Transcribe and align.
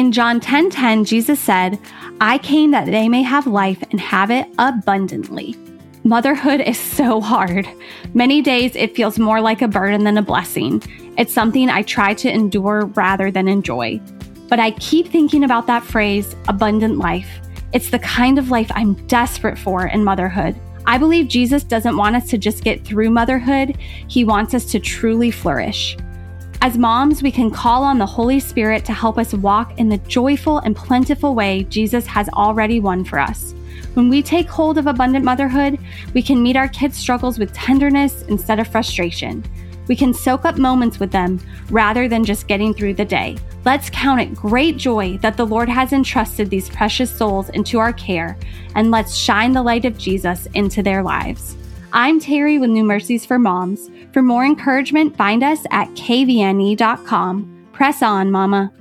In 0.00 0.12
John 0.12 0.40
10:10, 0.40 0.40
10, 0.40 0.70
10, 0.70 1.04
Jesus 1.04 1.38
said, 1.38 1.78
"I 2.22 2.38
came 2.38 2.70
that 2.70 2.86
they 2.86 3.06
may 3.06 3.22
have 3.22 3.46
life 3.46 3.84
and 3.90 4.00
have 4.00 4.30
it 4.30 4.46
abundantly." 4.58 5.54
Motherhood 6.04 6.62
is 6.62 6.78
so 6.78 7.20
hard. 7.20 7.68
Many 8.14 8.40
days 8.40 8.72
it 8.74 8.96
feels 8.96 9.18
more 9.18 9.42
like 9.42 9.60
a 9.60 9.68
burden 9.68 10.04
than 10.04 10.16
a 10.16 10.22
blessing. 10.22 10.82
It's 11.18 11.34
something 11.34 11.68
I 11.68 11.82
try 11.82 12.14
to 12.14 12.32
endure 12.32 12.86
rather 12.94 13.30
than 13.30 13.46
enjoy. 13.46 14.00
But 14.48 14.58
I 14.58 14.70
keep 14.70 15.08
thinking 15.08 15.44
about 15.44 15.66
that 15.66 15.84
phrase, 15.84 16.34
abundant 16.48 16.96
life. 16.96 17.28
It's 17.74 17.90
the 17.90 17.98
kind 17.98 18.38
of 18.38 18.50
life 18.50 18.72
I'm 18.74 18.94
desperate 19.06 19.58
for 19.58 19.86
in 19.86 20.02
motherhood. 20.02 20.56
I 20.86 20.96
believe 20.96 21.28
Jesus 21.28 21.62
doesn't 21.62 21.98
want 21.98 22.16
us 22.16 22.26
to 22.30 22.38
just 22.38 22.64
get 22.64 22.86
through 22.86 23.10
motherhood, 23.10 23.76
He 24.08 24.24
wants 24.24 24.54
us 24.54 24.64
to 24.72 24.80
truly 24.80 25.30
flourish. 25.30 25.94
As 26.62 26.76
moms, 26.76 27.22
we 27.22 27.32
can 27.32 27.50
call 27.50 27.82
on 27.82 27.96
the 27.96 28.04
Holy 28.04 28.38
Spirit 28.38 28.84
to 28.84 28.92
help 28.92 29.16
us 29.16 29.32
walk 29.32 29.78
in 29.78 29.88
the 29.88 29.96
joyful 29.96 30.58
and 30.58 30.76
plentiful 30.76 31.34
way 31.34 31.64
Jesus 31.64 32.06
has 32.06 32.28
already 32.28 32.80
won 32.80 33.02
for 33.02 33.18
us. 33.18 33.54
When 33.94 34.10
we 34.10 34.20
take 34.20 34.46
hold 34.46 34.76
of 34.76 34.86
abundant 34.86 35.24
motherhood, 35.24 35.78
we 36.12 36.22
can 36.22 36.42
meet 36.42 36.56
our 36.56 36.68
kids' 36.68 36.98
struggles 36.98 37.38
with 37.38 37.54
tenderness 37.54 38.24
instead 38.28 38.60
of 38.60 38.68
frustration. 38.68 39.42
We 39.88 39.96
can 39.96 40.12
soak 40.12 40.44
up 40.44 40.58
moments 40.58 41.00
with 41.00 41.10
them 41.10 41.40
rather 41.70 42.08
than 42.08 42.26
just 42.26 42.46
getting 42.46 42.74
through 42.74 42.94
the 42.94 43.06
day. 43.06 43.38
Let's 43.64 43.88
count 43.88 44.20
it 44.20 44.34
great 44.34 44.76
joy 44.76 45.16
that 45.22 45.38
the 45.38 45.46
Lord 45.46 45.70
has 45.70 45.94
entrusted 45.94 46.50
these 46.50 46.68
precious 46.68 47.10
souls 47.10 47.48
into 47.48 47.78
our 47.78 47.94
care, 47.94 48.36
and 48.74 48.90
let's 48.90 49.16
shine 49.16 49.52
the 49.52 49.62
light 49.62 49.86
of 49.86 49.96
Jesus 49.96 50.46
into 50.52 50.82
their 50.82 51.02
lives. 51.02 51.56
I'm 51.92 52.20
Terry 52.20 52.58
with 52.58 52.70
New 52.70 52.84
Mercies 52.84 53.26
for 53.26 53.38
Moms. 53.38 53.90
For 54.12 54.22
more 54.22 54.44
encouragement, 54.44 55.16
find 55.16 55.42
us 55.42 55.64
at 55.70 55.88
kvne.com. 55.90 57.68
Press 57.72 58.02
on, 58.02 58.30
Mama. 58.30 58.72